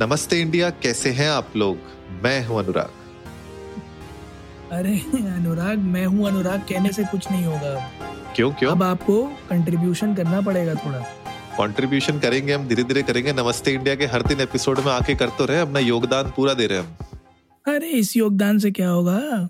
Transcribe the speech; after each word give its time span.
नमस्ते 0.00 0.40
इंडिया 0.40 0.68
कैसे 0.70 1.10
हैं 1.10 1.28
आप 1.30 1.52
लोग? 1.56 1.76
मैं 2.22 2.44
हूँ 2.46 2.58
अनुराग। 2.58 2.90
अरे 4.72 4.94
अनुराग 5.32 5.78
मैं 5.78 6.04
हूँ 6.06 6.26
अनुराग 6.28 6.60
कहने 6.60 6.92
से 6.92 7.04
कुछ 7.04 7.30
नहीं 7.30 7.44
होगा 7.44 7.74
क्यों 8.36 8.50
क्यों? 8.52 8.70
अब 8.70 8.82
आपको 8.82 9.22
कंट्रीब्यूशन 9.50 10.14
करना 10.14 10.40
पड़ेगा 10.40 10.74
थोड़ा। 10.74 10.98
कंट्रीब्यूशन 11.58 12.18
करेंगे 12.18 12.52
हम 12.52 12.66
धीरे 12.68 12.84
धीरे 12.84 13.02
करेंगे। 13.02 13.32
नमस्ते 13.32 13.72
इंडिया 13.72 13.94
के 13.94 14.06
हर 14.06 14.22
तीन 14.22 14.40
एपिसोड 14.40 14.80
में 14.80 14.92
आके 14.92 15.14
कर 15.14 15.28
तो 15.28 15.44
रहे 15.44 15.60
अपना 15.60 15.78
योगदान 15.78 16.32
पूरा 16.36 16.54
दे 16.54 16.66
रहे 16.66 16.78
हम। 16.78 16.96
अरे 17.66 17.90
इस 17.90 18.16
योगदान 18.16 18.58
से 18.58 18.70
क्या 18.70 18.88
होगा? 18.88 19.48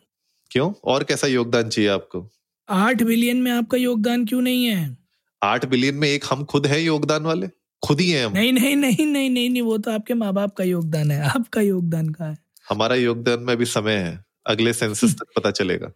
क्यों? 0.50 0.72
और 0.84 1.04
कैसा 1.04 1.26
योगदान 1.26 1.68
चाहिए 1.68 1.90
आपको? 1.90 2.26
आठ 2.68 3.02
बिलियन 3.02 3.36
में 3.36 3.52
आपका 3.52 3.78
योगदान 3.78 4.26
क्यों 4.26 4.42
नहीं 4.42 4.64
है? 4.64 4.96
आठ 5.42 5.66
बिलियन 5.66 5.94
में 5.94 6.08
एक 6.08 6.24
हम 6.30 6.44
खुद 6.44 6.66
है 6.66 6.82
योगदान 6.82 7.22
वाले? 7.22 7.46
खुद 7.84 8.00
ही 8.00 8.10
हैं 8.10 8.26
हम। 8.26 8.32
नहीं 8.32 8.52
नहीं 8.52 8.76
नहीं 8.76 9.06
नहीं 9.06 9.30
नहीं 9.30 9.50
नहीं 9.50 9.62
वो 9.62 9.78
तो 9.78 9.90
आपके 9.90 10.14
माँ 10.14 10.32
बाप 10.32 10.54
का 10.54 10.64
योगदान 10.64 11.10
है। 11.10 11.20
आपका 11.28 11.60
योगदान 11.60 12.08
कहाँ 12.08 12.30
है? 12.30 12.38
हमारा 12.68 12.94
योगदान 12.96 13.40
में 13.40 13.52
अभी 13.54 13.64
समय 13.64 13.94
है। 13.94 14.24
अगले 14.46 14.72
सेंसस 14.72 15.14
तक 15.14 15.26
पता 15.36 15.50
चलेगा। 15.50 15.90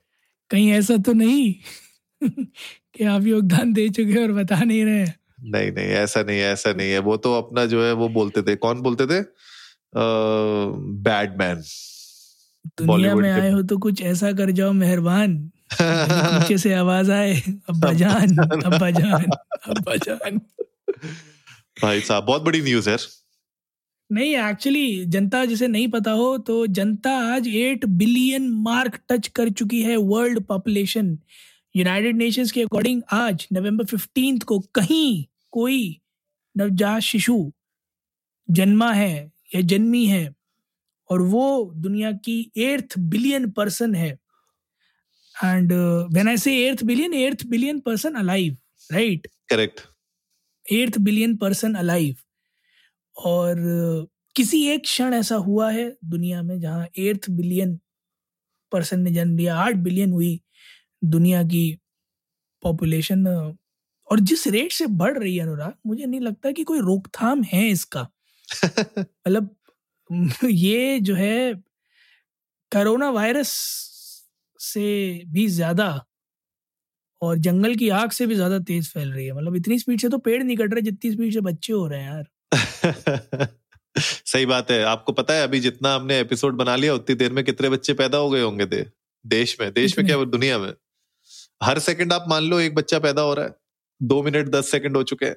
कहीं 0.50 0.70
ऐसा 0.72 0.96
तो 0.96 1.12
नहीं 1.12 1.54
कि 2.28 3.04
आप 3.04 3.26
योगदान 3.26 3.72
दे 3.72 3.88
चुके 3.88 4.22
और 4.22 4.32
बता 4.32 4.60
नहीं 4.64 4.84
रहे 4.84 5.04
नहीं 5.44 5.70
नहीं 5.72 5.86
ऐसा 5.86 6.22
नहीं 6.22 6.38
है 6.38 6.52
ऐसा 6.52 6.72
नहीं 6.72 6.90
है। 6.90 6.98
वो 6.98 7.16
तो 7.16 7.34
अपना 7.34 7.64
जो 7.66 7.84
है 7.84 7.92
वो 7.92 8.08
बोलते 8.08 8.42
थे। 8.42 8.56
कौन 8.56 8.80
बोलते 8.80 9.06
थे? 9.06 9.20
बैड 11.02 11.38
मैन 11.38 11.62
दुनिया 12.80 13.14
में 13.14 13.30
आए 13.30 13.50
हो 13.50 13.62
तो 13.62 13.78
कुछ 13.78 14.02
ऐसा 14.02 14.32
कर 14.32 14.50
जाओ 14.50 14.72
मेहरबान। 14.72 15.50
पीछे 15.82 16.58
से 16.58 16.72
आवाज़ 16.74 17.10
आए 17.12 17.34
अब्बा 17.68 17.92
जान 17.92 18.36
अब्बा 18.38 18.90
जान 18.90 19.24
अब्बा 19.68 19.96
जान 19.96 20.40
भाई 21.82 22.00
साहब 22.00 22.24
बहुत 22.24 22.42
बड़ी 22.42 22.60
न्यूज़ 22.62 22.90
है 22.90 22.96
नहीं 24.12 24.36
एक्चुअली 24.36 25.04
जनता 25.04 25.44
जिसे 25.44 25.66
नहीं 25.68 25.88
पता 25.88 26.10
हो 26.10 26.38
तो 26.38 26.66
जनता 26.66 27.10
आज 27.34 27.48
एट 27.48 27.84
बिलियन 27.84 28.48
मार्क 28.48 29.00
टच 29.08 29.28
कर 29.28 29.50
चुकी 29.50 29.82
है 29.82 29.96
वर्ल्ड 29.96 30.40
पॉपुलेशन 30.40 31.18
यूनाइटेड 31.76 32.16
नेशंस 32.16 32.52
के 32.52 32.62
अकॉर्डिंग 32.62 33.02
आज 33.12 33.46
नवंबर 33.52 33.84
फिफ्टींथ 33.84 34.40
को 34.40 34.58
कहीं 34.58 35.24
कोई 35.50 36.00
नवजात 36.56 37.00
शिशु 37.00 37.52
जन्मा 38.50 38.92
है 38.92 39.32
या 39.54 39.60
जन्मी 39.60 40.06
है 40.06 40.34
और 41.10 41.22
वो 41.22 41.72
दुनिया 41.76 42.12
की 42.12 42.52
एर्थ 42.56 42.98
बिलियन 42.98 43.50
पर्सन 43.50 43.94
है। 43.94 44.18
And 45.44 45.72
when 46.12 46.28
I 46.28 46.36
say 46.36 46.56
eighth 46.66 46.84
billion 46.84 47.14
eighth 47.14 47.46
billion 47.46 47.80
person 47.80 48.14
alive 48.14 48.56
right 48.92 49.26
correct 49.50 49.80
eighth 50.68 50.98
billion 51.00 51.36
person 51.36 51.74
alive. 51.76 52.16
और 53.16 53.56
किसी 54.36 54.64
एक 54.68 54.82
क्षण 54.82 55.14
ऐसा 55.14 55.36
हुआ 55.46 55.70
है 55.72 55.88
दुनिया 56.06 56.42
में 56.42 56.58
जहाँ 56.60 56.86
एर्थ 56.98 57.30
बिलियन 57.30 57.78
पर्सन 58.72 59.00
ने 59.00 59.10
जन्म 59.12 59.36
लिया 59.38 59.56
आठ 59.58 59.76
बिलियन 59.84 60.12
हुई 60.12 60.40
दुनिया 61.06 61.42
की 61.44 61.64
पॉपुलेशन 62.62 63.26
और 64.08 64.20
जिस 64.22 64.46
रेट 64.48 64.72
से 64.72 64.86
बढ़ 64.98 65.18
रही 65.18 65.36
है 65.36 65.42
अनुराग 65.42 65.74
मुझे 65.86 66.06
नहीं 66.06 66.20
लगता 66.20 66.52
कि 66.52 66.64
कोई 66.64 66.80
रोकथाम 66.80 67.42
है 67.44 67.68
इसका। 67.68 68.02
मतलब 69.00 69.50
ये 70.44 71.00
जो 71.02 71.14
है 71.16 71.54
कोरोना 72.72 73.10
वायरस 73.10 73.50
से 74.60 74.86
भी 75.28 75.46
ज़्यादा 75.48 75.88
और 77.22 77.38
जंगल 77.38 77.74
की 77.74 77.88
आग 77.88 78.10
से 78.10 78.26
भी 78.26 78.34
ज़्यादा 78.34 78.58
तेज 78.58 78.88
फैल 78.92 79.12
रही 79.12 79.26
है। 79.26 79.32
मतलब 79.32 79.56
इतनी 79.56 79.78
स्पीड 79.78 80.00
से 80.00 80.08
तो 80.08 80.18
पेड़ 80.18 80.42
नहीं 80.42 80.56
कट 80.56 80.74
रहे 80.74 80.82
जितनी 80.82 81.12
स्पीड 81.12 81.32
से 81.32 81.40
बच्चे 81.40 81.72
हो 81.72 81.86
रहे 81.86 82.00
हैं 82.00 82.12
यार। 82.12 82.26
सही 83.98 84.46
बात 84.46 84.70
है। 84.70 84.82
आपको 84.84 85.12
पता 85.12 85.34
है 85.34 85.42
अभी 85.42 85.60
जितना 85.60 85.94
हमने 85.94 86.18
एपिसोड 86.20 86.56
बना 86.56 86.76
लिया 86.76 86.94
उतनी 86.94 87.16
देर 87.16 87.32
में 87.32 87.44
कितने 87.44 87.68
बच्चे 87.68 87.94
पैदा 87.94 88.18
हो 88.18 88.30
गए 88.30 88.42
होंगे 88.42 88.66
दे, 88.66 88.86
देश 89.24 89.56
में 89.60 89.72
देश 89.72 89.98
में 89.98 90.06
क्या 90.06 90.24
दुनिया 90.24 90.58
में। 90.58 90.72
हर 91.62 91.78
सेकंड 91.78 92.12
आप 92.12 92.24
मान 92.28 92.44
लो 92.44 92.60
एक 92.60 92.74
बच्चा 92.74 92.98
पैदा 92.98 93.22
हो 93.22 93.34
रहा 93.34 93.44
है। 93.46 93.54
दो 94.02 94.22
मिनट 94.22 94.48
दस 94.48 94.70
सेकंड 94.70 94.96
हो 94.96 95.02
चुके 95.02 95.26
हैं। 95.26 95.36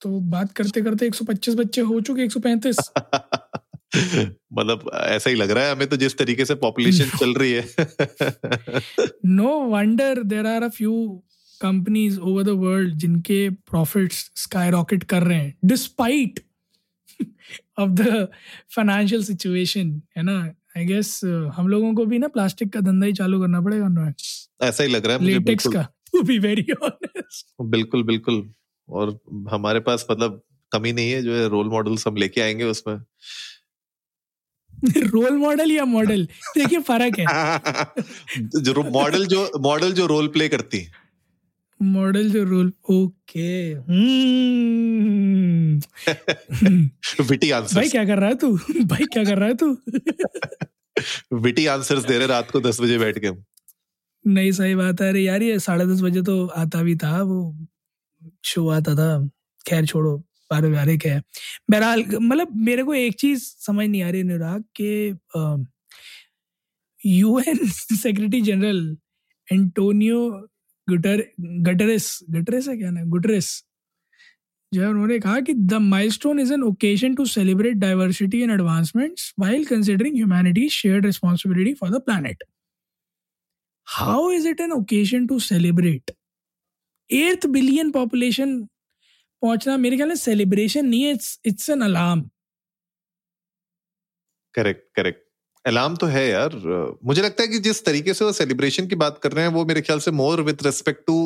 तो 0.00 0.20
बात 0.20 0.52
करते 0.52 0.82
करते 0.82 1.06
125 1.06 1.54
बच्चे 1.54 1.80
हो 1.80 2.00
चुके 2.00 2.22
135 2.22 2.78
मतलब 4.52 4.90
ऐसा 4.94 5.30
ही 5.30 5.36
लग 5.36 5.50
रहा 5.50 5.64
है 5.64 5.72
हमें 5.72 5.88
तो 5.88 5.96
जिस 5.96 6.16
तरीके 6.18 6.44
से 6.44 6.54
पॉपुलेशन 6.54 7.18
चल 7.18 7.34
रही 7.34 7.52
है। 7.52 7.64
No 9.26 9.58
wonder 9.60 10.22
there 10.22 10.46
are 10.46 10.62
a 10.62 10.68
few 10.68 11.22
companies 11.60 12.18
over 12.20 12.42
the 12.42 12.48
world 12.48 12.94
जिनके 12.94 13.50
प्रॉफिट्स 13.50 14.30
स्काई 14.36 14.70
रॉकेट 14.70 15.04
कर 15.04 15.22
रहे 15.22 15.38
हैं 15.38 15.54
despite 15.64 16.40
of 17.78 17.90
the 17.90 18.28
financial 18.76 19.24
situation 19.24 20.02
है 20.16 20.22
ना? 20.22 20.38
आई 20.78 20.84
गेस 20.84 21.20
हम 21.56 21.68
लोगों 21.68 21.94
को 21.94 22.04
भी 22.06 22.18
ना 22.18 22.28
प्लास्टिक 22.28 22.72
का 22.72 22.80
धंधा 22.80 23.06
ही 23.06 23.12
चालू 23.12 23.40
करना 23.40 23.60
पड़ेगा 23.60 23.86
अनुराग 23.86 24.14
ऐसा 24.62 24.84
ही 24.84 24.90
लग 24.90 25.06
रहा 25.06 25.16
है 25.16 25.22
मुझे 25.22 25.32
लेटेक्स 25.32 25.66
का 25.66 25.82
टू 26.12 26.22
बी 26.22 26.38
वेरी 26.38 26.66
ऑनेस्ट 26.82 27.46
बिल्कुल 27.60 28.02
बिल्कुल। 28.02 28.50
और 28.88 29.18
हमारे 29.50 29.80
पास 29.80 30.06
मतलब 30.10 30.42
कमी 30.72 30.92
नहीं 30.92 31.10
है 31.10 31.22
जो 31.22 31.34
है 31.34 31.48
रोल 31.48 31.68
मॉडल्स 31.68 32.06
हम 32.06 32.16
लेके 32.16 32.40
आएँगे 32.40 32.64
उसमें। 32.64 32.94
रोल 34.96 35.36
मॉडल 35.36 35.72
या 35.72 35.84
मॉडल 35.84 36.24
देखिए 36.58 36.78
फ़र्क 36.80 37.18
है। 37.18 37.26
जो 38.62 38.90
मॉडल 38.90 39.26
जो 39.26 39.50
मॉडल 39.60 39.92
जो 39.92 40.06
रोल 40.06 40.28
प्ले 40.28 40.48
करती 40.48 40.78
है। 40.78 40.90
मॉडल 41.82 42.30
जो 42.30 42.44
रोल 42.44 42.72
ओके 42.90 43.74
विटी 47.22 47.50
आंसर 47.50 47.76
भाई 47.76 47.88
क्या 47.88 48.04
कर 48.04 48.18
रहा 48.18 48.28
है 48.28 48.34
तू? 48.34 48.56
भाई 48.84 49.04
क्या 49.04 49.24
कर 49.24 49.38
रहा 49.38 49.48
है 49.48 49.54
तू? 49.54 49.76
विटी 51.36 51.66
आंसर्स 51.66 52.04
दे 52.04 52.18
रहे 52.18 52.26
रात 52.26 52.50
को 52.50 52.60
दस 52.60 52.80
बजे 52.80 52.98
बैठ 52.98 53.18
के 53.18 53.26
हम। 53.26 53.44
नहीं 54.26 54.52
सही 54.52 54.74
बात 54.74 55.00
है। 55.00 55.08
अरे 55.08 55.20
यार 55.20 55.42
ये 55.42 55.58
साढ़े 55.58 55.86
दस 55.86 56.00
बजे 56.00 56.22
तो 56.22 56.46
आता 56.46 56.82
भी 56.82 56.96
था 56.96 57.22
वो 57.22 57.66
शो 58.44 58.68
आता 58.68 58.94
था। 58.94 59.28
खैर 59.68 59.86
छोड़ो। 59.86 60.24
क्या 60.60 61.14
है 61.14 61.22
बहरहाल 61.70 62.04
मतलब 62.20 62.54
मेरे 62.56 62.82
को 62.82 62.94
एक 62.94 63.14
चीज़ 63.14 63.44
समझ 63.66 63.88
नहीं 63.88 64.02
आ 64.02 64.10
रही 64.10 64.20
अनुराग 64.20 64.64
के 64.80 65.08
यूएन 67.08 67.66
सेक्रेटरी 67.68 68.40
जनरल 68.40 68.96
एंटोनियो 69.52 70.28
गुटर 70.88 71.24
गटरेस 71.40 72.18
गटरेस 72.30 72.68
है 72.68 72.76
क्या 72.76 72.90
ना 72.90 73.04
गुटरेस 73.04 73.62
जो 74.74 74.82
है 74.82 74.88
उन्होंने 74.88 75.18
कहा 75.18 75.40
कि 75.40 75.54
the 75.54 75.74
milestone 75.74 76.40
is 76.40 76.52
an 76.52 76.62
occasion 76.62 77.14
to 77.14 77.24
celebrate 77.26 77.76
diversity 77.76 78.40
and 78.40 78.52
advancements 78.52 79.34
while 79.40 79.64
considering 79.64 80.16
humanity's 80.16 80.72
shared 80.72 81.04
responsibility 81.04 81.74
for 81.74 81.90
the 81.90 82.00
planet. 82.00 82.42
How 83.86 84.30
is 84.30 84.44
it 84.44 84.60
an 84.60 84.72
occasion 84.72 85.28
to 85.28 85.40
celebrate? 85.40 86.10
Eighth 87.10 87.46
billion 87.46 87.90
population 87.90 88.68
पहुँचना 89.42 89.76
मेरे 89.78 89.96
ख्याल 89.96 90.08
में 90.08 90.16
सेलिब्रेशन 90.18 90.86
नहीं 90.86 91.02
है 91.02 91.12
it's 91.12 91.38
it's 91.46 91.70
an 91.70 91.80
alarm 91.82 92.22
correct 94.54 94.84
correct 94.96 95.20
alarm 95.64 95.96
तो 95.96 96.06
है 96.06 96.26
यार। 96.28 96.54
मुझे 97.04 97.22
लगता 97.22 97.42
है 97.42 97.48
कि 97.48 97.58
जिस 97.60 97.84
तरीके 97.84 98.14
से 98.14 98.24
वो 98.24 98.32
सेलिब्रेशन 98.34 98.86
की 98.86 98.94
बात 98.96 99.18
कर 99.22 99.32
रहे 99.32 99.44
हैं 99.44 99.52
वो 99.52 99.64
मेरे 99.64 99.80
ख्याल 99.82 99.98
से 100.00 100.10
मोर 100.12 100.40
विथ 100.42 100.64
रिस्पेक्ट 100.64 101.06
टू 101.06 101.18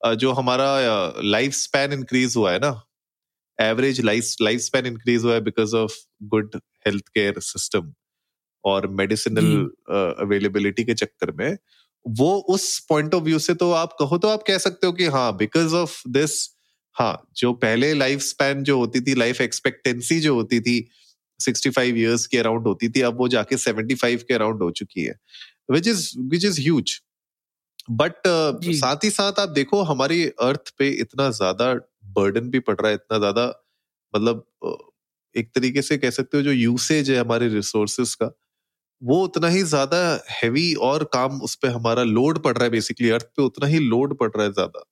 जो 0.00 0.32
हमारा 0.32 0.68
लाइफ 1.24 1.52
स्पैन 1.54 1.92
इंक्रीज 1.92 2.36
हुआ 2.36 2.52
है 2.52 2.58
ना। 2.58 2.70
Average 3.58 4.00
life 4.00 4.34
life 4.42 4.60
span 4.60 4.86
increase 4.86 5.24
हुआ 5.24 5.34
है 5.34 5.40
because 5.42 5.76
of 5.76 5.96
good 6.30 6.56
health 6.86 7.08
care 7.08 7.40
system 7.40 7.92
और 8.64 8.86
मेडिसिनल 9.00 9.52
अवेलेबिलिटी 10.24 10.84
के 10.84 10.94
चक्कर 10.94 11.32
में। 11.32 11.56
वो 12.06 12.30
उस 12.50 12.78
पॉइंट 12.88 13.14
ऑफ़ 13.14 13.22
व्यू 13.24 13.38
से 13.38 13.54
तो 13.54 13.70
आप 13.72 13.96
कहो 13.98 14.18
तो 14.18 14.28
आप 14.28 14.42
कह 14.46 14.58
सकते 14.58 14.86
हो 14.86 14.92
कि 14.92 15.06
हाँ 15.16 15.36
बिकॉज़ 15.36 15.74
ऑफ़ 15.76 16.00
दिस 16.08 16.38
हाँ 17.00 17.30
जो 17.36 17.52
पहले 17.52 17.92
लाइफ 17.94 18.20
स्पैन 18.20 18.62
जो 18.62 18.76
होती 18.78 19.00
थी 19.00 19.14
लाइफ 19.14 19.40
एक्सपेक्टेंसी 19.40 20.20
जो 20.20 20.34
होती 20.34 20.60
थी 20.60 20.80
65 21.40 21.78
इयर्स 21.78 22.26
के 22.26 22.38
अराउंड 22.38 22.66
होती 22.66 22.88
थी 22.88 23.00
अब 23.00 23.18
वो 23.18 23.28
जाके 23.28 23.56
75 23.56 24.22
के 24.22 24.34
अराउंड 24.34 24.62
हो 24.62 24.70
चुकी 24.70 25.04
है 25.04 25.14
which 25.70 25.88
is 25.88 26.10
which 26.30 26.44
is 26.44 26.60
huge 26.60 27.00
but 27.92 28.28
साथ 28.74 29.04
ही 29.04 29.10
साथ 29.10 29.40
आप 29.40 29.48
देखो 29.48 29.82
हमारी 29.82 30.24
अर्थ 30.40 30.72
पे 30.78 30.88
इतना 31.00 31.30
ज़्यादा 31.30 31.72
बर्डन 32.18 32.50
भी 32.50 32.60
पड़ 32.60 32.76
रहा 32.76 32.88
है 32.88 32.94
इतना 32.94 33.18
ज़्यादा 33.18 33.46
मतलब 34.14 34.44
एक 35.34 35.50
तरीके 35.54 35.82
से 35.82 35.98
कह 35.98 36.10
सकते 36.10 36.36
हो 36.36 36.42
जो 36.42 36.52
यूसेज 36.52 37.10
है 37.10 37.18
हमारे 37.18 37.48
रिसोर्सेस 37.48 38.14
का 38.14 38.30
वो 39.02 39.22
उतना 39.24 39.48
ही 39.48 39.62
ज़्यादा 39.64 39.98
हैवी 40.32 40.72
और 40.82 41.04
काम 41.12 41.40
उस 41.42 41.54
पे 41.54 41.68
हमारा 41.68 42.02
लोड 42.04 42.38
पड़ 42.38 42.52
रहा 42.54 42.64
है 42.64 42.70
बेसिकली 42.70 43.10
अर्थ 43.10 43.24
पे 43.36 43.42
उतना 43.42 43.66
ही 43.66 43.78
लोड 43.80 44.16
पड़ 44.18 44.30
रहा 44.30 44.46
है 44.46 44.52
ज़्यादा। 44.52 44.84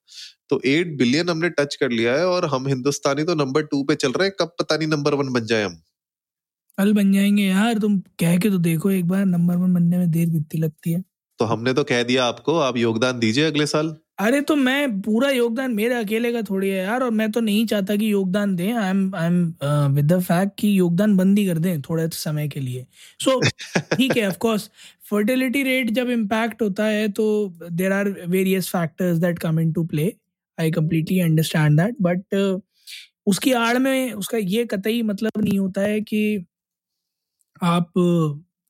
तो 0.49 0.61
एट 0.67 0.97
बिलियन 0.97 1.29
हमने 1.29 1.49
टच 1.51 1.75
कर 1.75 1.89
लिया 1.91 2.15
है 2.15 2.25
और 2.27 2.45
हम 2.45 2.67
हिंदुस्तानी 2.67 3.23
तो 3.23 3.35
नंबर 3.35 3.63
टू 3.65 3.83
पे 3.83 3.95
चल 3.95 4.11
रहे 4.11 4.27
हैं 4.27 4.35
कब 4.39 4.55
पता 4.59 4.77
नहीं 4.77 4.87
नंबर 4.87 5.13
वन 5.15 5.33
बन 5.33 5.45
जाए 5.45 5.63
हम। 5.63 5.81
कल 6.77 6.93
बन 6.93 7.11
जाएँगे 7.13 7.43
यार 7.43 7.77
तुम 7.79 7.99
कह 8.19 8.37
के 8.37 8.49
तो 8.49 8.57
देखो 8.59 8.91
एक 8.91 9.07
बार 9.07 9.25
नंबर 9.25 9.55
वन 9.55 9.73
बनने 9.73 9.97
में 9.97 10.09
देर 10.11 10.29
कितनी 10.29 10.61
लगती 10.61 10.91
है। 10.91 11.03
तो 11.39 11.45
हमने 11.45 11.73
तो 11.73 11.83
कह 11.83 12.03
दिया 12.03 12.25
आपको 12.25 12.57
आप 12.59 12.77
योगदान 12.77 13.19
दीजिए 13.19 13.45
अगले 13.45 13.65
साल। 13.67 13.95
अरे 14.19 14.39
तो 14.41 14.55
मैं 14.55 15.01
पूरा 15.01 15.29
योगदान, 15.29 15.73
मेरे 15.73 15.95
अकेले 15.95 16.31
का 16.33 16.41
थोड़ी 16.49 16.69
है 16.69 16.77
यार, 16.77 17.03
और 17.03 17.11
मैं 17.11 17.29
तो 17.31 17.39
नहीं 17.41 17.65
चाहता 17.65 17.95
कि 17.95 18.11
योगदान 18.11 18.55
दें। 18.55 18.73
I 18.73 18.89
am 18.89 19.15
I 19.15 19.27
am 19.27 19.93
with 19.93 20.11
the 20.13 20.19
fact 20.21 20.51
कि 20.59 20.77
योगदान 20.79 21.15
बंद 21.17 21.37
ही 21.39 21.45
कर 21.47 21.59
दें 21.59 21.81
थोड़े 21.81 22.07
समय 22.13 22.47
के 22.47 22.59
लिए। 22.59 22.85
सो 23.19 23.39
ठीक 23.91 24.17
है 24.17 24.27
ऑफ़ 24.27 24.37
कोर्स 24.37 24.69
फर्टिलिटी 25.09 25.61
रेट 25.63 25.91
जब 25.91 26.09
इम्पैक्ट 26.09 26.61
होता 26.61 26.85
है 26.85 27.07
तो 27.11 27.27
there 27.71 27.91
are 27.91 28.09
various 28.27 28.69
factors 28.69 29.17
that 29.17 29.39
come 29.39 29.59
into 29.73 29.83
play 29.85 30.11
I 30.57 30.71
completely 30.71 31.19
understand 31.19 31.79
that 31.81 31.95
but 32.01 32.35
उसकी 33.27 33.51
आड़ 33.53 33.77
में 33.77 34.11
उसका 34.13 34.37
ये 34.37 34.65
कतई 34.65 35.01
मतलब 35.03 35.41
नहीं 35.43 35.57
होता 35.59 35.81
है 35.81 36.01
कि 36.01 36.45
आप 37.61 37.91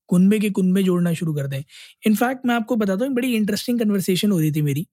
कुनबे 0.10 0.40
के 0.40 0.50
कुनबे 0.52 0.84
जोड़ना 0.84 1.14
शुरू 1.14 1.34
कर 1.34 1.48
दें। 1.48 1.62
इनफैक्ट 2.08 2.46
मैं 2.46 2.56
आपको 2.56 2.76
बताता 2.76 3.06
हूँ 3.06 3.14
बड़ी 3.16 3.36
इंटरेस्टिंग 3.36 3.80
कन्वर्सेशन 3.80 4.32
हो 4.32 4.40
रही 4.40 4.52
थी 4.52 4.62
मेरी। 4.62 4.86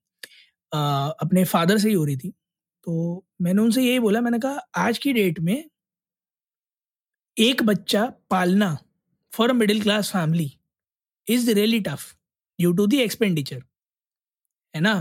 अपने 0.73 1.45
फादर 1.47 1.79
से 1.79 1.89
ही 1.89 1.95
हो 1.95 2.05
रही 2.05 2.17
थी। 2.17 2.31
तो 2.87 3.25
मैंने 3.43 3.63
उनसे 3.63 3.83
यही 3.83 3.99
बोला, 4.01 4.21
मैंने 4.21 4.39
कहा, 4.39 4.61
आज 4.79 4.99
की 4.99 5.13
डेट 5.13 5.41
में 5.41 5.65
एक 7.37 7.63
बच्चा 7.63 8.05
पालना 8.31 8.69
for 9.33 9.51
a 9.51 9.53
middle 9.55 9.81
class 9.83 10.11
family 10.13 10.51
is 11.29 11.51
really 11.53 11.81
tough 11.83 12.13
due 12.59 12.73
to 12.75 12.87
the 12.87 12.99
expenditure 13.01 13.63
है 14.75 14.81
ना? 14.81 14.95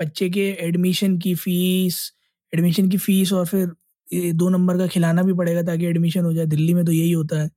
बच्चे 0.00 0.28
के 0.30 0.40
एडमिशन 0.60 1.16
की 1.18 1.34
फ़ीस 1.34 2.00
एडमिशन 2.52 2.88
की 2.88 2.96
फ़ीस 2.98 3.32
और 3.32 3.46
फिर 3.46 3.66
दो 4.34 4.48
नंबर 4.48 4.78
का 4.78 4.86
खिलाना 4.86 5.22
भी 5.22 5.32
पड़ेगा 5.34 5.62
ताकि 5.62 5.86
एडमिशन 5.86 6.24
हो 6.24 6.32
जाए। 6.32 6.46
दिल्ली 6.46 6.74
में 6.74 6.84
तो 6.84 6.92
यही 6.92 7.10
होता 7.12 7.40
है। 7.42 7.50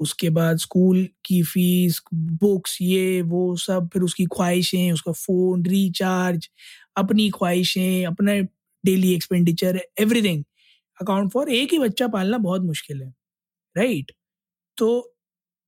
उसके 0.00 0.30
बाद 0.30 0.58
स्कूल 0.58 1.08
की 1.24 1.42
फ़ीस, 1.42 2.02
बुक्स, 2.14 2.78
ये, 2.82 3.22
वो 3.22 3.56
सब, 3.56 3.88
फिर 3.92 4.02
उसकी 4.02 4.24
ख्वाहिशें, 4.26 4.92
उसका 4.92 5.12
फ़ोन, 5.12 5.64
रिचार्ज, 5.66 6.48
अपनी 6.96 7.30
ख्वाहिशें, 7.30 8.06
अपना 8.06 8.34
daily 8.84 9.14
expenditure, 9.14 9.80
everything 10.00 10.44
account 11.00 11.32
for 11.32 11.50
एक 11.50 11.72
ही 11.72 11.78
बच्चा 11.78 12.08
पालना 12.08 12.38
बहुत 12.38 12.62
मुश्किल 12.62 13.02
है, 13.02 13.14
राइट 13.76 14.04
right? 14.04 14.16
तो 14.78 15.14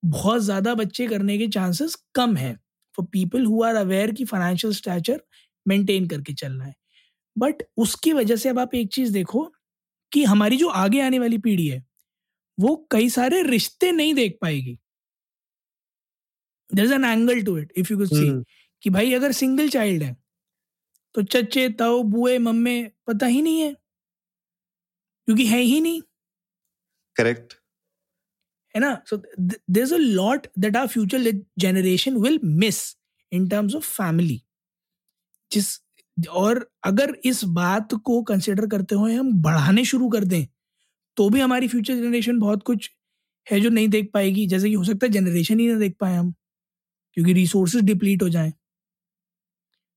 बहुत 0.04 0.42
ज़्यादा 0.42 0.74
बच्चे 0.74 1.06
करने 1.06 1.38
के 1.38 1.48
चांसेस 1.48 1.96
कम 2.14 2.36
हैं 2.36 2.54
for 2.98 3.06
people 3.12 3.44
who 3.44 3.62
are 3.64 3.74
aware 3.74 4.12
की 4.12 4.24
फाइनेंशियल 4.24 4.74
स्टैचर 4.74 5.20
मेंटेन 5.66 6.06
करके 6.08 6.34
चलना 6.34 6.64
है 6.64 6.74
बट 7.36 7.62
उसकी 7.76 8.12
वजह 8.12 8.36
से 8.36 8.48
अब 8.48 8.58
आप 8.58 8.74
एक 8.74 8.88
चीज़ 8.94 9.12
देखो 9.12 9.52
कि 10.12 10.24
हमारी 10.24 10.56
जो 10.56 10.68
आगे 10.68 11.00
आने 11.00 11.18
वाली 11.18 11.38
पीढ़ी 11.38 11.68
है 11.68 11.84
वो 12.58 12.76
कई 12.92 13.08
सारे 13.10 13.42
रिश्ते 13.42 13.92
नहीं 13.92 14.14
देख 14.14 14.38
पाएगी। 14.42 14.78
There 16.70 16.84
is 16.84 16.92
an 16.94 17.04
angle 17.04 17.42
to 17.44 17.56
it 17.58 17.72
if 17.76 17.92
you 17.92 17.98
could 17.98 18.08
see 18.08 18.30
कि 18.82 18.90
भाई 18.90 19.12
अगर 19.14 19.32
सिंगल 19.32 19.68
चाइल्ड 19.70 20.02
है 20.02 20.16
तो 21.14 21.22
चचे 21.24 21.68
ताऊ 21.78 22.02
बुए 22.04 22.38
मम्मे 22.38 22.82
पता 23.06 23.26
ही 23.26 23.42
नहीं 23.42 23.60
है। 23.60 23.72
क्योंकि 25.28 25.46
है 25.46 25.60
ही 25.60 25.80
नहीं। 25.80 26.00
करेक्ट 27.16 27.54
है 28.74 28.80
ना? 28.80 29.02
So 29.06 29.16
there 29.16 29.82
is 29.82 29.94
a 29.94 29.98
lot 29.98 30.46
that 30.58 30.76
our 30.76 30.86
future 30.86 31.30
generation 31.58 32.16
will 32.22 32.38
miss 32.44 32.80
in 33.32 33.48
terms 33.48 33.74
of 33.74 33.84
family 33.92 34.42
जिस 35.50 35.78
और 36.30 36.68
अगर 36.84 37.14
इस 37.24 37.44
बात 37.56 37.94
को 38.04 38.22
कंसिडर 38.22 38.66
करते 38.68 38.94
हुए 38.94 39.14
हम 39.14 39.32
बढ़ाने 39.42 39.84
शुरू 39.84 40.08
कर 40.10 40.24
दें 40.24 40.44
तो 41.18 41.28
भी 41.30 41.40
हमारी 41.40 41.68
फ्यूचर 41.68 41.94
जनरेशन 41.96 42.38
बहुत 42.40 42.62
कुछ 42.64 42.90
है 43.46 43.60
जो 43.60 43.70
नहीं 43.70 43.88
देख 43.88 44.10
पाएगी। 44.14 44.46
जैसे 44.48 44.68
कि 44.68 44.74
हो 44.74 44.84
सकता 44.84 45.06
है 45.06 45.12
जनरेशन 45.12 45.60
ही 45.60 45.68
ना 45.68 45.78
देख 45.78 45.96
पाए 46.00 46.14
हम, 46.16 46.32
क्योंकि 47.16 47.32
रिसोर्सेज 47.34 47.84
डिप्लीट 47.84 48.22
हो 48.22 48.28
जाएँ। 48.30 48.52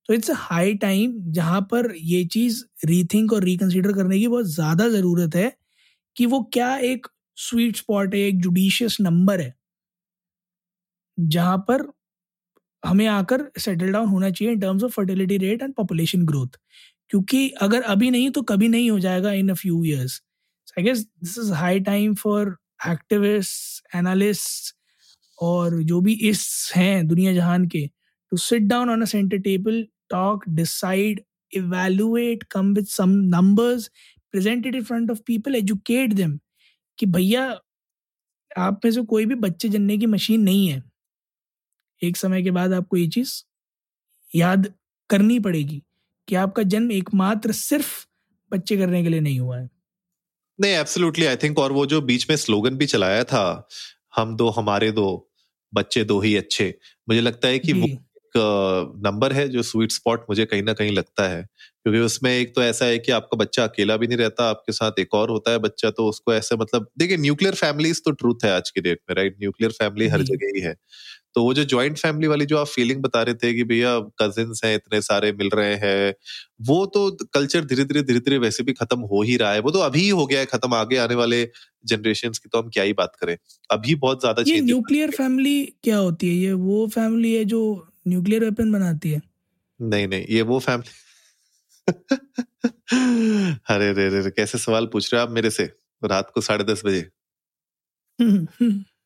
तो 0.09 0.13
इट्स 0.13 0.29
हाई 0.35 0.73
टाइम 0.77 1.13
जहाँ 1.33 1.61
पर 1.71 1.91
ये 1.95 2.23
चीज़ 2.27 2.63
रीथिंक 2.85 3.33
और 3.33 3.43
रिकन्सिडर 3.43 3.93
करने 3.93 4.19
की 4.19 4.27
बहुत 4.27 4.45
ज़्यादा 4.47 4.87
ज़रूरत 4.89 5.35
है 5.35 5.51
कि 6.15 6.25
वो 6.27 6.41
क्या 6.53 6.75
एक 6.85 7.07
स्वीट 7.37 7.75
स्पॉट 7.77 8.13
है, 8.15 8.19
एक 8.21 8.41
जुडिशियस 8.41 8.97
नंबर 9.01 9.41
है, 9.41 9.53
जहाँ 11.17 11.57
पर 11.67 11.85
हमें 12.83 13.05
आकर 13.07 13.43
सेटल 13.59 13.91
डाउन 13.91 14.07
होना 14.07 14.29
चाहिए 14.29 14.53
in 14.53 14.59
terms 14.59 14.83
of 14.83 14.91
fertility 14.91 15.37
rate 15.37 15.61
and 15.61 15.73
population 15.75 16.25
growth 16.25 16.57
क्योंकि 17.09 17.49
अगर 17.61 17.81
अभी 17.85 18.09
नहीं 18.11 18.29
तो 18.31 18.41
कभी 18.43 18.67
नहीं 18.67 18.89
हो 18.91 18.99
जाएगा 18.99 19.31
in 19.33 19.49
a 19.49 19.53
few 19.53 19.83
years 19.85 20.21
I 20.77 20.83
guess 20.83 20.99
this 21.23 21.37
is 21.37 21.51
high 21.53 21.79
time 21.79 22.13
for 22.15 22.55
activist 22.89 23.95
analyst 23.95 24.75
और 25.39 25.81
जो 25.83 25.99
भी 26.01 26.13
इस 26.29 26.43
हैं 26.75 27.07
दुनिया 27.07 27.33
जहान 27.33 27.67
के 27.67 27.85
to 28.31 28.37
sit 28.37 28.61
down 28.63 28.89
on 28.89 29.01
a 29.01 29.05
center 29.05 29.37
table 29.39 29.85
talk 30.09 30.43
decide 30.49 31.21
evaluate 31.53 32.43
come 32.51 32.73
with 32.73 32.85
some 32.87 33.09
numbers 33.35 33.87
presented 34.33 34.75
in 34.75 34.83
front 34.83 35.11
of 35.11 35.19
people 35.27 35.55
educate 35.55 36.13
them 36.13 36.39
कि 36.99 37.05
भैया, 37.07 37.43
आप 38.51 38.81
में 38.85 38.91
से 38.91 39.01
कोई 39.05 39.25
भी 39.25 39.35
बच्चे 39.35 39.69
जनने 39.69 39.97
की 39.97 40.05
मशीन 40.05 40.41
नहीं 40.41 40.67
है। 40.69 40.83
एक 42.01 42.17
समय 42.17 42.43
के 42.43 42.51
बाद 42.51 42.73
आपको 42.73 42.97
ये 42.97 43.07
चीज़ 43.07 43.33
याद 44.31 44.73
करनी 45.09 45.39
पड़ेगी 45.39 45.81
कि 46.27 46.35
आपका 46.35 46.63
जन्म 46.63 46.91
एकमात्र 46.91 47.51
सिर्फ़ 47.53 48.05
बच्चे 48.51 48.77
करने 48.77 49.03
के 49.03 49.09
लिए 49.09 49.21
नहीं 49.21 49.39
हुआ 49.39 49.59
है। 49.59 49.69
नहीं 50.61 50.71
एब्सोल्युटली 50.71 51.25
आई 51.25 51.35
थिंक 51.35 51.59
और 51.59 51.71
वो 51.71 51.85
जो 51.85 52.01
बीच 52.01 52.29
में 52.29 52.37
स्लोगन 52.37 52.75
भी 52.75 52.85
चलाया 52.85 53.23
था, 53.23 53.67
हम 54.15 54.35
दो, 54.35 54.49
हमारे 54.49 54.91
दो, 54.91 55.31
बच्चे 55.73 56.03
दो 56.03 56.19
ही 56.19 56.35
अच्छे, 56.35 56.77
मुझे 57.09 57.21
लगता 57.21 57.47
है 57.47 57.59
कि 57.59 57.73
वो 57.73 57.87
नंबर 58.35 59.33
है 59.33 59.47
जो 59.49 59.61
स्वीट 59.63 59.91
स्पॉट 59.91 60.25
मुझे 60.29 60.45
कहीं 60.45 60.63
ना 60.63 60.73
कहीं 60.73 60.91
लगता 60.91 61.27
है। 61.29 61.41
क्योंकि 61.83 61.99
उसमें 61.99 62.31
एक 62.31 62.53
तो 62.55 62.63
ऐसा 62.63 62.85
है 62.85 62.97
कि 62.99 63.11
आपका 63.11 63.37
बच्चा 63.37 63.63
अकेला 63.63 63.97
भी 63.97 64.07
नहीं 64.07 64.17
रहता 64.17 64.49
आपके 64.49 64.71
साथ 64.73 64.99
एक 64.99 65.13
और 65.15 65.29
होता 65.29 65.51
है 65.51 65.59
बच्चा 65.59 65.89
तो 65.91 66.07
उसको 66.09 66.33
ऐसे 66.33 66.55
मतलब 66.57 66.87
देखिए 66.99 67.17
न्यूक्लियर 67.17 67.55
फैमिलीज़ 67.55 68.01
तो 68.05 68.11
ट्रूथ 68.13 68.45
है 68.45 68.51
आज 68.51 68.69
के 68.69 68.81
डेट 68.81 68.99
में 69.09 69.15
राइट 69.15 69.37
न्यूक्लियर 69.41 69.71
फैमिली 69.73 70.07
हर 70.07 70.21
जगह 70.23 70.51
ही 70.55 70.61
है। 70.61 70.75
तो 71.35 71.43
वो 71.43 71.53
जो 71.53 71.63
ज्वाइंट 71.65 71.97
फैमिली 71.97 72.27
वाली 72.27 72.45
जो 72.45 72.57
आप 72.57 72.67
फीलिंग 72.67 73.01
बता 73.03 73.21
रहे 73.23 73.35
थे 73.35 73.53
कि 73.53 73.63
भैया 73.65 73.97
कजिन 74.21 74.53
हैं 74.65 74.73
इतने 74.75 75.01
सारे 75.01 75.31
मिल 75.33 75.49
रहे 75.55 75.75
हैं 75.83 76.13
वो 76.61 76.85
तो 76.87 77.09
कल्चर 77.33 77.65
धीरे 77.65 77.83
धीरे 77.85 78.01
धीरे 78.03 78.19
धीरे 78.19 78.37
वैसे 78.39 78.63
भी 78.63 78.73
खत्म 78.73 78.99
हो 79.11 79.21
ही 79.23 79.37
रहा 79.37 79.51
है। 79.53 79.59
वो 79.61 79.71
तो 79.71 79.79
अभी 79.81 80.01
ही 80.01 80.09
हो 80.11 80.25
गया 80.27 80.39
है 80.39 80.45
खत्म 80.47 80.73
आगे 80.75 80.97
आने 80.99 81.15
वाले 81.15 81.43
जनरेशन 81.85 82.29
की 82.33 82.49
तो 82.49 82.61
हम 82.61 82.69
क्या 82.69 82.83
ही 82.83 82.93
बात 82.95 83.15
करें। 83.21 83.35
अभी 83.69 83.95
बहुत 83.97 84.19
ज़्यादा 84.21 84.43
ये 84.47 84.59
न्यूक्लियर 84.61 85.11
फैमिली 85.11 85.63
क्या 85.83 85.97
होती 85.97 86.29
है? 86.29 86.35
ये 86.35 86.53
वो 86.53 86.87
फैमिली 86.89 87.33
है 87.33 87.45
जो 87.45 87.61
न्यूक्लियर 88.05 88.43
वेपन 88.43 88.71
बनाती 88.71 89.11
है। 89.11 89.21
नहीं 89.79 90.07
नहीं 90.07 90.25
ये 90.29 90.41
वो 90.43 90.59
फैमिली 90.59 90.99
अरे 93.69 93.91
रे 93.93 94.07
रे 94.11 94.29
कैसे 94.31 94.57
सवाल 94.57 94.85
पूछ 94.87 95.13
रहे 95.13 95.21
हो 95.21 95.27
आप 95.27 95.33
मेरे 95.33 95.49
से? 95.51 95.63
रात 96.01 96.31
को 96.35 96.41
साढ़े 96.41 96.63
दस 96.63 96.81
बजे। 96.85 97.09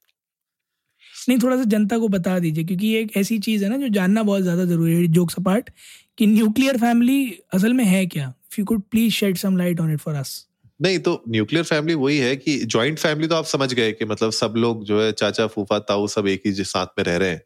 नहीं 1.30 1.38
थोड़ा 1.40 1.56
सा 1.58 1.64
जनता 1.64 1.98
को 1.98 2.08
बता 2.08 2.38
दीजिए 2.40 2.64
क्योंकि 2.64 2.88
ये 2.88 3.02
एक 3.02 3.16
ऐसी 3.18 3.38
चीज़ 3.40 3.64
है 3.64 3.70
ना 3.70 3.78
जो 3.78 3.88
जानना 3.90 4.24
बहुत 4.24 4.42
ज़्यादा 4.42 4.66
ज़रूरी 4.66 4.94
है 4.94 5.08
जोक्स 5.10 5.36
अपार्ट 5.40 5.70
कि 6.18 6.28
न्यूक्लियर 6.28 6.78
फैमिली 6.78 7.20
असल 7.54 7.74
में 7.74 7.84
है 7.86 8.06
क्या? 8.06 8.28
If 8.28 8.60
you 8.60 8.66
could 8.66 8.82
please 8.92 9.14
shed 9.14 9.38
some 9.38 9.58
light 9.58 9.80
on 9.80 9.94
it 9.94 10.00
for 10.00 10.16
us 10.16 10.36
नहीं 10.80 11.00
तो 11.00 11.24
न्यूक्लियर 11.30 11.64
फैमिली 11.66 11.94
वही 11.96 12.18
है 12.18 12.36
कि 12.36 12.58
जॉइंट 12.66 13.00
फैमिली 13.00 13.28
तो 13.28 13.36
आप 13.36 13.46
समझ 13.46 13.74
गए 13.74 13.92
कि 13.92 14.06
मतलब 14.06 14.32
सब 14.32 14.54
लोग 14.58 14.84
जो 14.84 15.02
है 15.02 15.12
चाचा 15.12 15.48
फूफा 15.48 15.80
ताऊ 15.80 16.08
सब 16.08 16.28
एक 16.28 16.42
ही 16.46 16.54
साथ 16.64 16.88
में 16.98 17.04
रह 17.06 17.18
रहे 17.18 17.30
हैं। 17.30 17.42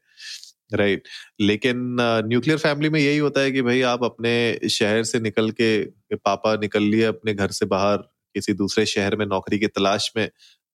Right 0.72 1.00
right. 1.00 1.48
लेकिन 1.48 1.98
न्यूक्लियर 2.28 2.58
फैमिली 2.60 2.90
में 2.90 3.00
यही 3.00 3.18
होता 3.18 3.42
है 3.42 3.52
कि 3.52 3.62
भाई 3.62 3.82
आप 3.82 4.04
अपने 4.04 4.70
शहर 4.70 5.04
से 5.04 5.20
निकल 5.20 5.52
के 5.62 6.16
पापा 6.16 6.56
निकल 6.56 6.84
लिए 6.84 7.04
अपने 7.04 7.34
घर 7.34 7.52
से 7.52 7.66
बाहर, 7.66 7.98
किसी 8.36 8.54
दूसरे 8.54 8.86
शहर 8.86 9.16
में 9.16 9.26
नौकरी 9.26 9.60
की 9.60 9.68
तलाश 9.68 10.12
में, 10.18 10.30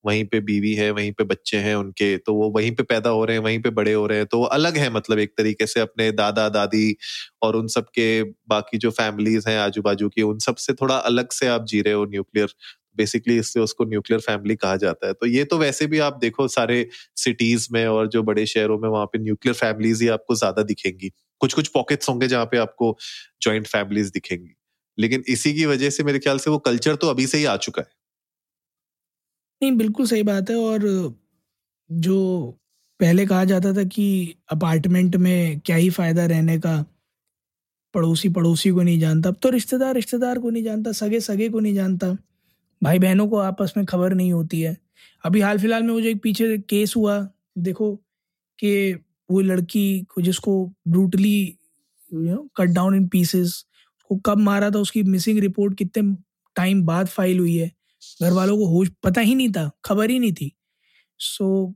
वहीं 0.05 0.23
पे 0.25 0.39
बीवी 0.39 0.73
है, 0.73 0.89
वहीं 0.91 1.11
पे 1.11 1.23
बच्चे 1.23 1.57
हैं 1.57 1.75
उनके 1.75 2.15
तो 2.17 2.33
वो 2.33 2.49
वहीं 2.49 2.71
पे 2.71 2.83
पैदा 2.83 3.09
हो 3.09 3.23
रहे 3.25 3.37
हैं, 3.37 3.43
वहीं 3.43 3.59
पे 3.61 3.69
बड़े 3.69 3.93
हो 3.93 4.05
रहे 4.07 4.17
हैं 4.17 4.27
तो 4.27 4.39
वो 4.39 4.45
अलग 4.45 4.77
है 4.77 4.89
मतलब 4.89 5.19
एक 5.19 5.33
तरीके 5.37 5.67
से 5.67 5.79
अपने 5.79 6.11
दादा, 6.11 6.47
दादी 6.49 6.95
और 7.41 7.55
उन 7.55 7.67
सब 7.67 7.85
के 7.95 8.23
बाकी 8.23 8.77
जो 8.77 8.91
फैमिलीज़ 8.91 9.49
हैं 9.49 9.57
आजू 9.59 9.81
बाजू 9.81 10.09
की, 10.09 10.21
उन 10.21 10.39
सबसे 10.39 10.73
थोड़ा 10.73 10.95
अलग 10.95 11.31
से 11.31 11.47
आप 11.47 11.65
जी 11.65 11.81
रहे 11.81 11.93
हो 11.93 12.05
न्यूक्लियर 12.05 12.53
बेसिकली 12.97 13.37
इससे 13.37 13.59
उसको 13.59 13.85
न्यूक्लियर 13.85 14.21
फैमिली 14.21 14.55
कहा 14.57 14.75
जाता 14.77 15.07
है। 15.07 15.13
तो 15.13 15.27
ये 15.27 15.43
तो 15.45 15.57
वैसे 15.57 15.87
भी 15.87 15.99
आप 16.01 16.17
देखो 16.21 16.47
सारे 16.49 16.85
सिटीज़ 17.17 17.67
में 17.71 17.85
और 17.87 18.07
जो 18.09 18.23
बड़े 18.23 18.45
शहरों 18.47 18.77
में 18.79 18.89
वहाँ 18.89 19.05
पे 19.05 19.19
न्यूक्लियर 19.19 19.55
फैमिलीज़ 19.55 20.03
ही 20.03 20.09
आपको 20.09 20.35
ज़्यादा 20.35 20.63
दिखेंगी। 20.63 21.11
कुछ 21.41 21.53
कुछ 21.53 21.67
पॉकेट्स 21.69 22.09
होंगे 22.09 22.27
जहाँ 22.27 22.45
पे 22.45 22.57
आपको 22.57 22.97
ज्वाइंट 23.41 23.67
फैमिलीज़ 23.67 24.11
दिखेंगी। 24.13 24.55
लेकिन 24.97 25.23
इसी 25.29 25.53
की 25.53 25.65
वजह 25.65 25.89
से 25.91 26.03
मेरे 26.03 26.19
ख्याल 26.19 26.37
से 26.39 26.49
वो 26.51 26.57
कल्चर 26.61 26.95
तो 26.95 27.09
अभी 27.09 27.27
से 27.27 27.37
ही 27.37 27.45
आ 27.45 27.55
चुका 27.59 27.81
है। 27.81 27.87
नहीं, 29.61 29.71
बिल्कुल 29.77 30.05
सही 30.07 30.23
बात 30.23 30.49
है 30.49 30.55
और 30.57 30.87
जो 31.89 32.17
पहले 32.99 33.25
कहा 33.25 33.43
जाता 33.45 33.73
था 33.73 33.83
कि 33.87 34.05
अपार्टमेंट 34.51 35.15
में 35.17 35.59
क्या 35.59 35.75
ही 35.75 35.89
फ़ायदा 35.91 36.25
रहने 36.25 36.57
का 36.59 36.75
पड़ोसी 37.93 38.29
पड़ोसी 38.29 38.69
को 38.69 38.81
नहीं 38.81 38.99
जानता। 38.99 39.29
अब 39.29 39.35
तो 39.43 39.49
रिश्तेदार 39.49 39.93
रिश्तेदार 39.95 40.39
को 40.39 40.49
नहीं 40.49 40.63
जानता 40.63 40.91
सगे 40.93 41.19
सगे 41.21 41.49
को 41.49 41.59
नहीं 41.59 41.73
जानता। 41.75 42.15
भाई 42.85 42.99
बहनों 42.99 43.27
को 43.27 43.37
आपस 43.37 43.73
में 43.77 43.85
खबर 43.85 44.13
नहीं 44.13 44.31
होती 44.33 44.61
है। 44.61 44.77
अभी 45.23 45.41
हाल 45.41 45.59
फ़िलहाल 45.59 45.83
में 45.83 45.93
जो 46.03 46.09
एक 46.09 46.21
पीछे 46.23 46.57
केस 46.69 46.95
हुआ, 46.97 47.19
देखो, 47.57 47.95
कि 48.59 48.93
वो 49.31 49.41
लड़की 49.41 50.01
को 50.15 50.21
जिसको 50.21 50.53
brutally 50.87 51.37
you 52.13 52.19
know 52.21 52.47
cut 52.57 52.69
down 52.69 52.95
in 52.95 53.07
pieces 53.07 53.47
उसको 53.47 54.15
कब 54.25 54.37
मारा 54.37 54.71
था, 54.71 54.79
उसकी 54.79 55.03
मिसिंग 55.03 55.39
रिपोर्ट 55.39 55.77
कितने 55.77 56.15
टाइम 56.55 56.83
बाद 56.85 57.07
फ़ाइल 57.07 57.39
हुई 57.39 57.57
है। 57.57 57.71
घर 58.21 58.33
वालों 58.33 58.57
को 58.57 58.65
होश, 58.65 58.89
पता 59.03 59.21
ही 59.21 59.35
नहीं 59.35 59.51
था, 59.51 59.71
खबर 59.85 60.09
ही 60.09 60.19
नहीं 60.19 60.33
थी। 60.33 60.51
So 61.19 61.75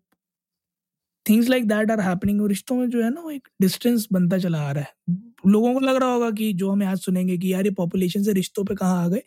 things 1.25 1.49
like 1.49 1.67
that 1.67 1.91
are 1.91 1.99
happening 2.01 2.41
और 2.41 2.49
रिश्तों 2.49 2.75
में 2.75 2.89
जो 2.89 3.03
है 3.03 3.09
ना, 3.09 3.21
वो 3.21 3.31
एक 3.31 3.47
डिस्टेंस 3.61 4.07
बनता 4.13 4.37
चला 4.37 4.61
आ 4.61 4.71
रहा 4.71 4.83
है। 4.83 4.93
लोगों 5.47 5.73
को 5.73 5.79
लग 5.79 5.95
रहा 5.95 6.13
होगा 6.13 6.31
कि 6.31 6.53
जो 6.53 6.71
हमें 6.71 6.87
आज 6.87 6.99
सुनेंगे 6.99 7.37
कि 7.37 7.53
यार 7.53 7.65
ये 7.65 7.71
पॉपुलेशन 7.71 8.23
से 8.23 8.33
रिश्तों 8.33 8.65
पे 8.65 8.75
कहाँ 8.75 9.03
आ 9.05 9.07
गए 9.07 9.21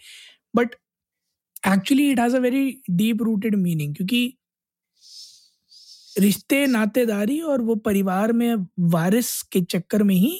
but 0.56 0.74
actually 1.62 2.10
it 2.10 2.20
has 2.20 2.36
a 2.36 2.38
very 2.40 2.64
deep 2.92 3.22
rooted 3.22 3.54
meaning 3.56 3.94
क्योंकि 3.96 4.22
रिश्ते, 6.16 6.66
नातेदारी 6.66 7.40
और 7.42 7.62
वो 7.62 7.74
परिवार 7.76 8.32
में 8.32 8.54
वारिस 8.90 9.40
के 9.52 9.60
चक्कर 9.62 10.02
में 10.02 10.14
ही 10.14 10.38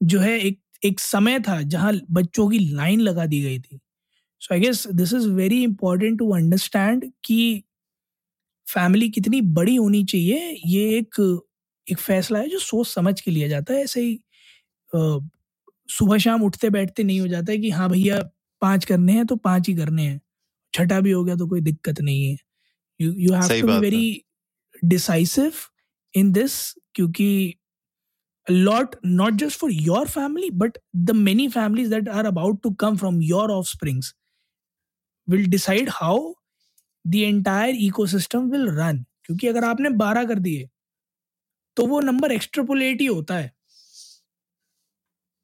जो 0.00 0.20
है 0.20 0.38
एक 0.40 0.60
एक 0.82 1.00
समय 1.00 1.38
था 1.40 1.60
जहाँ 1.64 1.92
बच्चों 2.12 2.48
की 2.50 2.58
लाइन 2.70 3.00
लगा 3.00 3.26
दी 3.26 3.40
गई 3.42 3.58
थी। 3.60 3.78
So 4.42 4.54
I 4.54 4.60
guess 4.60 4.86
this 4.92 5.12
is 5.14 5.28
very 5.30 5.62
important 5.64 6.18
to 6.18 6.30
understand 6.34 7.10
कि 7.24 7.62
फैमिली 8.66 9.08
कितनी 9.10 9.40
बड़ी 9.52 9.74
होनी 9.76 10.02
चाहिए, 10.04 10.56
ये 10.66 10.88
एक 10.98 11.20
एक 11.86 11.98
फैसला 11.98 12.38
है 12.38 12.48
जो 12.48 12.58
सोच 12.60 12.86
समझ 12.88 13.20
के 13.20 13.30
लिया 13.30 13.48
जाता 13.48 13.74
है। 13.74 13.82
ऐसे 13.82 14.00
ही 14.00 14.18
सुबह 15.88 16.18
शाम 16.18 16.42
उठते 16.44 16.70
बैठते 16.70 17.04
नहीं 17.04 17.20
हो 17.20 17.26
जाता 17.28 17.52
है 17.52 17.58
कि 17.58 17.70
हाँ 17.70 17.88
भैया 17.90 18.20
पाँच 18.62 18.84
करने 18.84 19.12
हैं 19.12 19.26
तो 19.26 19.36
पाँच 19.38 19.68
ही 19.68 19.74
करने 19.76 20.02
हैं। 20.04 20.20
छठा 20.74 21.00
भी 21.00 21.10
हो 21.10 21.24
गया 21.24 21.36
तो 21.36 21.46
कोई 21.46 21.60
दिक्कत 21.60 22.00
नहीं 22.00 22.24
है। 22.24 22.36
You 23.00 23.12
you 23.12 23.32
have 23.32 23.60
to 23.60 23.66
be 23.66 23.78
very 23.80 24.24
decisive 24.84 25.52
in 26.14 26.32
this 26.32 26.54
क्योंकि 26.94 27.54
lot 28.46 28.96
not 29.06 29.34
just 29.34 29.58
for 29.58 29.72
your 29.72 30.08
family 30.08 30.50
but 30.52 30.78
the 30.96 31.10
many 31.10 31.48
families 31.48 31.90
that 31.90 32.08
are 32.08 32.26
about 32.26 32.62
to 32.62 32.70
come 32.80 32.96
from 32.96 33.22
your 33.22 33.50
offsprings 33.68 34.14
will 35.28 35.46
decide 35.46 35.90
how 35.92 36.32
the 37.04 37.14
entire 37.14 37.74
ecosystem 37.76 38.50
will 38.50 38.68
run 38.78 39.04
क्योंकि 39.24 39.48
अगर 39.48 39.64
आपने 39.64 39.90
बारह 39.98 40.24
कर 40.24 40.38
दिए 40.38 40.68
तो 41.76 41.86
वो 41.86 42.00
number 42.00 42.32
extrapolate 42.32 43.00
ही 43.00 43.06
होता 43.06 43.36
है। 43.36 43.52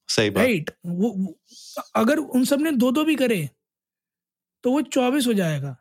सही 0.08 0.30
बात। 0.30 0.44
राइट 0.44 0.70
वो, 0.86 1.08
वो 1.10 1.36
अगर 1.96 2.18
उन 2.18 2.44
सबने 2.44 2.72
दो 2.72 2.90
दो 2.92 3.04
भी 3.04 3.14
करे 3.16 3.48
तो 4.64 4.70
वो 4.70 4.80
चौबीस 4.82 5.26
हो 5.26 5.32
जाएगा। 5.34 5.76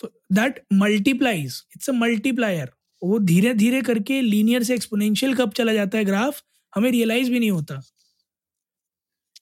तो 0.00 0.10
that 0.32 0.60
multiplies 0.74 1.62
it's 1.76 1.90
a 1.90 1.92
multiplier 1.94 2.70
वो 3.02 3.18
धीरे 3.20 3.54
धीरे 3.54 3.80
करके 3.82 4.20
लीनियर 4.22 4.62
से 4.62 4.74
एक्सपोनेंशियल 4.74 5.34
कब 5.34 5.52
चला 5.52 5.72
जाता 5.74 5.98
है 5.98 6.04
ग्राफ 6.04 6.42
हमें 6.72 6.90
रियलाइज़ 6.90 7.30
भी 7.30 7.38
नहीं 7.38 7.50
होता। 7.50 7.80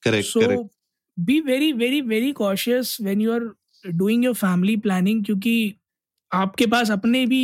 Correct 0.03 0.27
so 0.27 0.63
be 1.17 1.39
very 1.41 1.71
very 1.73 2.01
very 2.03 2.31
cautious 2.33 2.97
when 3.01 3.21
you 3.21 3.33
are 3.33 3.49
doing 3.85 4.25
your 4.25 4.33
family 4.35 4.75
planning 4.77 5.23
क्योंकि 5.25 5.73
आपके 6.31 6.65
पास 6.67 6.91
अपने 6.91 7.25
भी 7.25 7.41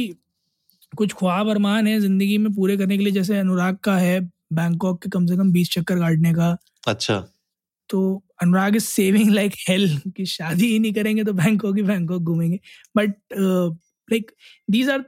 कुछ 0.98 1.14
ख्वाब 1.14 1.50
अरमान 1.50 1.88
है 1.88 2.00
ज़िंदगी 2.00 2.38
में 2.38 2.54
पूरे 2.54 2.78
करने 2.78 2.98
के 2.98 3.04
लिए। 3.04 3.14
जैसे 3.14 3.38
अनुराग 3.38 3.78
का 3.84 3.96
है 3.98 4.20
बैंकॉक 4.54 5.02
के 5.04 5.10
कम 5.10 5.26
से 5.28 5.36
कम 5.38 5.52
बीस 5.52 5.70
चक्कर 5.72 6.00
काटने 6.00 6.34
का। 6.34 6.56
अच्छा। 6.88 7.20
तो 7.90 8.02
Anurag 8.42 8.76
is 8.76 8.86
saving 8.86 9.30
like 9.32 9.54
hell 9.70 9.98
कि 10.18 10.26
शादी 10.26 10.72
ही 10.72 10.80
नहीं 10.80 10.94
करेंगे 10.94 11.24
तो 11.24 11.34
बैंकॉक 11.34 11.78
ही 11.78 11.84
बैंकॉक 11.84 12.22
घूमेंगे। 12.22 12.60
But 12.98 13.16
like 13.34 14.32
these 14.72 14.90
are 14.90 15.06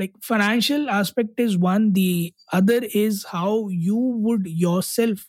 like, 0.00 0.14
financial 0.26 0.88
aspect 0.88 1.40
is 1.40 1.52
one. 1.56 1.92
The 1.92 2.32
other 2.54 2.80
is 3.00 3.24
how 3.32 3.68
you 3.68 3.98
would 4.24 4.46
yourself 4.46 5.20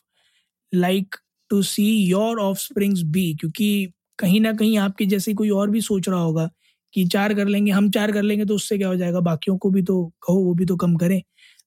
like 0.72 1.18
to 1.50 1.62
see 1.62 2.08
your 2.10 2.40
offsprings 2.40 3.04
be. 3.16 3.36
क्योंकि 3.40 3.92
कहीं 4.18 4.40
ना 4.40 4.52
कहीं 4.52 4.78
आपके 4.78 5.06
जैसे 5.06 5.34
कोई 5.34 5.50
और 5.50 5.70
भी 5.70 5.80
सोच 5.80 6.08
रहा 6.08 6.20
होगा 6.20 6.50
कि 6.94 7.04
चार 7.06 7.34
कर 7.34 7.46
लेंगे, 7.46 7.72
हम 7.72 7.90
चार 7.90 8.12
कर 8.12 8.22
लेंगे 8.22 8.44
तो 8.44 8.54
उससे 8.54 8.78
क्या 8.78 8.88
हो 8.88 8.96
जाएगा? 8.96 9.20
बाकियों 9.20 9.58
को 9.58 9.70
भी 9.70 9.82
तो 9.82 10.12
कहो, 10.22 10.36
वो 10.36 10.54
भी 10.54 10.64
तो 10.64 10.76
कम 10.76 10.96
करें। 10.96 11.22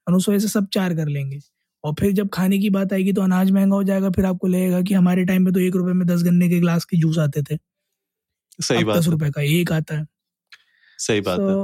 और 0.07 0.15
उस 0.15 0.25
से 0.25 0.47
सब 0.47 0.67
चार 0.73 0.95
कर 0.95 1.07
लेंगे। 1.07 1.39
और 1.83 1.93
फिर 1.99 2.11
जब 2.11 2.29
खाने 2.29 2.57
की 2.59 2.69
बात 2.69 2.93
आएगी 2.93 3.13
तो 3.13 3.21
अनाज 3.21 3.51
महँगा 3.51 3.75
हो 3.75 3.83
जाएगा 3.83 4.09
फिर 4.09 4.25
आपको 4.25 4.47
लगेगा 4.47 4.81
कि 4.81 4.93
हमारे 4.93 5.25
टाइम 5.25 5.43
में 5.43 5.53
तो 5.53 5.59
एक 5.59 5.75
रुपए 5.75 5.93
में 5.93 6.07
दस 6.07 6.23
गन्ने 6.23 6.49
के 6.49 6.59
गिलास 6.59 6.85
के 6.85 6.97
जूस 6.97 7.17
आते 7.17 7.43
थे। 7.43 7.57
सही 8.61 8.83
बात 8.83 8.97
दस 8.97 9.07
रुपए 9.07 9.29
का 9.29 9.41
एक 9.41 9.71
आता 9.71 9.97
है। 9.97 10.05
सही 10.99 11.21
बात 11.21 11.39
है। 11.39 11.55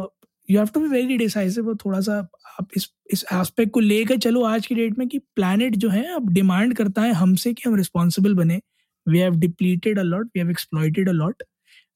You 0.49 0.57
have 0.59 0.67
to 0.73 0.79
be 0.79 0.87
very 0.87 1.17
decisive 1.17 1.67
और 1.67 1.75
थोड़ा 1.75 1.99
सा 2.01 2.17
आप 2.59 2.67
इस 2.77 2.89
इस 3.13 3.23
एस्पेक्ट 3.33 3.71
को 3.71 3.79
लेकर 3.79 4.17
चलो 4.17 4.43
आज 4.45 4.67
की 4.67 4.75
डेट 4.75 4.97
में 4.99 5.07
कि 5.07 5.19
प्लानट 5.35 5.75
जो 5.75 5.89
है 5.89 6.05
अब 6.15 6.29
डिमांड 6.33 6.75
करता 6.75 7.01
है 7.01 7.13
हमसे 7.13 7.53
कि 7.53 7.69
हम 7.69 7.75
रिस्पॉन्सिबल 7.75 8.33
बने। 8.33 8.59
We 9.07 9.19
have 9.19 9.35
depleted 9.39 9.99
a lot 9.99 10.25
we 10.25 10.39
have 10.39 10.49
exploited 10.49 11.09
a lot 11.09 11.43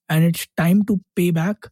and 0.09 0.27
it's 0.27 0.47
time 0.57 0.83
to 0.83 0.95
pay 1.15 1.29
back 1.31 1.67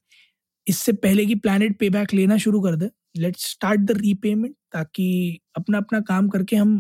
इससे 0.68 0.94
पहले 0.94 1.26
कि 1.26 1.36
प्लानट 1.36 1.78
पे 1.80 1.90
बैक 1.90 2.14
लेना 2.14 2.38
शुरू 2.38 2.62
कर 2.62 2.76
दे। 2.76 2.90
लेट्स 3.18 3.46
स्टार्ट 3.52 3.82
द 3.82 3.98
रीपेमेंट 3.98 4.56
ताकि 4.78 5.08
अपना 5.56 5.78
अपना 5.78 6.00
काम 6.08 6.28
करके 6.30 6.56
हम 6.56 6.74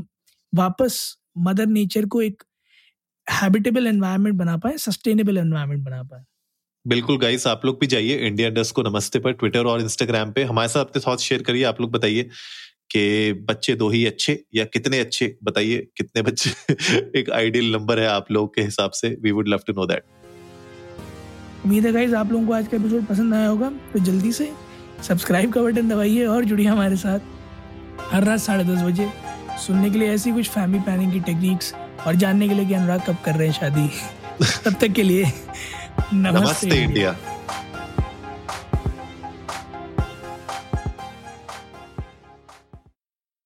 वापस 0.53 0.97
मदर 1.37 1.65
नेचर 1.67 2.05
को 2.05 2.21
एक 2.21 2.43
हैबिटेबल 3.27 3.87
एनवायरनमेंट 3.87 4.35
बना 4.35 4.57
पाए 4.57 4.77
सस्टेनेबल 4.77 5.37
एनवायरनमेंट 5.37 5.83
बना 5.85 6.01
पाए। 6.03 6.23
बिल्कुल 6.85 7.17
गाइस 7.17 7.47
आप 7.47 7.65
लोग 7.65 7.79
भी 7.79 7.87
जाइए 7.87 8.17
इंडिया 8.27 8.49
डस्ट 8.49 8.75
को 8.75 8.83
नमस्ते 8.83 9.19
पर 9.19 9.31
ट्विटर 9.31 9.65
और 9.65 9.81
इंस्टाग्राम 9.81 10.31
पे। 10.31 10.43
हमारे 10.43 10.69
साथ 10.69 10.85
अपने 10.85 11.01
थॉट्स 11.07 11.23
शेयर 11.23 11.43
करिए 11.43 11.63
आप 11.63 11.81
लोग 11.81 11.91
बताइए 11.91 12.23
कि 12.91 13.33
बच्चे 13.49 13.75
दो 13.75 13.89
ही 13.89 14.05
अच्छे 14.05 14.39
या 14.55 14.65
कितने 14.65 14.99
अच्छे 14.99 15.35
बताइए 15.43 15.87
कितने 15.97 16.21
बच्चे। 16.21 16.73
एक 17.19 17.29
आइडियल 17.29 17.73
नंबर 17.73 17.99
है 17.99 18.07
आप 18.07 18.31
लोग 18.31 18.53
के 18.55 18.61
हिसाब 18.61 18.91
से 18.91 19.09
we 19.21 19.31
would 19.31 19.47
love 19.47 19.63
to 19.67 19.73
know 19.73 19.85
that 19.85 20.03
उम्मीद 21.65 21.85
है 21.85 21.91
गाइस 21.91 22.13
आप 22.13 22.31
लोगों 22.31 22.47
को 22.47 22.53
आज 22.53 22.67
का 22.67 22.77
एपिसोड 22.77 23.05
पसंद 23.05 23.33
आया 23.33 23.47
होगा 23.47 23.69
तो 23.93 23.99
जल्दी 23.99 24.31
से 24.31 24.51
सब्सक्राइब 25.07 25.51
का 25.53 25.61
बटन 25.61 25.89
दबाइए 25.89 26.25
और 26.25 26.45
जुड़िए 26.45 26.67
हमारे 26.67 26.95
साथ। 26.95 27.35
हर 28.11 28.23
रात 28.23 28.39
साढ़े 28.39 28.63
दस 28.63 28.81
बजे। 28.81 29.09
सुनने 29.67 29.89
के 29.89 29.99
लिए 29.99 30.13
ऐसी 30.13 30.31
कुछ 30.31 30.49
फैमिली 30.49 30.79
प्लानिंग 30.79 31.11
की 31.11 31.19
टेक्निक्स 31.19 31.73
और 32.07 32.15
जानने 32.15 32.47
के 32.47 32.53
लिए 32.53 32.65
कि 32.65 32.73
अनुराग 32.73 33.01
कब 33.07 33.17
कर 33.25 33.35
रहे 33.35 33.47
हैं 33.47 33.53
शादी? 33.53 33.89
तब 34.65 34.73
तक 34.73 34.87
के 34.87 35.03
लिए 35.03 35.23
नमस्ते, 36.13 36.39
नमस्ते 36.39 36.83
इंडिया। 36.83 37.15